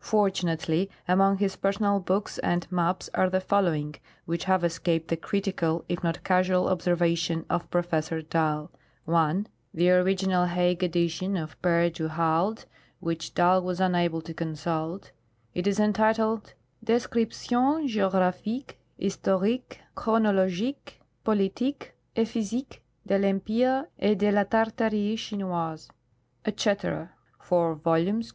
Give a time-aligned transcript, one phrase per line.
[0.00, 5.84] Fortunately, among his personal books and maps are the following, which have escaped the critical,
[5.90, 8.70] if not casual, observation of Professor Dall:
[9.04, 9.46] 1.
[9.74, 12.64] The originalHague* edition of Pere du Halde,
[13.00, 15.10] which Dall was unable to consult;
[15.52, 16.54] it is entitled"
[16.92, 25.90] Description Geographique, Historique, Chronologique, Politique, et Physique de I'Empire et de la Tartaric Chinoise,"
[26.46, 27.10] etc.
[27.38, 28.22] 4 vols.